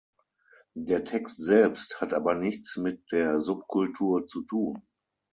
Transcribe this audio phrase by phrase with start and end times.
[0.79, 4.81] Der Text selbst hat aber nichts mit der Subkultur zu tun.